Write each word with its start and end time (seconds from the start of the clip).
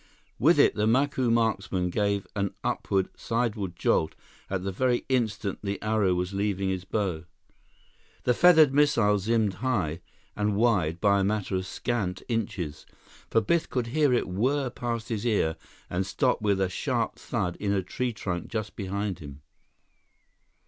With 0.39 0.57
it, 0.57 0.73
the 0.73 0.87
Macu 0.87 1.31
marksman 1.31 1.91
gave 1.91 2.25
an 2.35 2.55
upward, 2.63 3.09
sideward 3.15 3.75
jolt 3.75 4.15
at 4.49 4.63
the 4.63 4.71
very 4.71 5.05
instant 5.09 5.59
the 5.61 5.79
arrow 5.83 6.15
was 6.15 6.33
leaving 6.33 6.69
his 6.69 6.85
bow. 6.85 7.25
The 8.23 8.33
feathered 8.33 8.73
missile 8.73 9.19
zimmed 9.19 9.53
high 9.61 10.01
and 10.35 10.55
wide 10.55 10.99
by 10.99 11.19
a 11.19 11.23
matter 11.23 11.55
of 11.55 11.67
scant 11.67 12.23
inches, 12.27 12.87
for 13.29 13.41
Biff 13.41 13.69
could 13.69 13.85
hear 13.93 14.11
it 14.11 14.27
whirr 14.27 14.71
past 14.71 15.09
his 15.09 15.23
ear 15.23 15.55
and 15.87 16.03
stop 16.03 16.41
with 16.41 16.59
a 16.59 16.67
sharp 16.67 17.17
thud 17.17 17.55
in 17.57 17.71
a 17.71 17.83
tree 17.83 18.11
trunk 18.11 18.47
just 18.47 18.75
behind 18.75 19.19
him. 19.19 19.43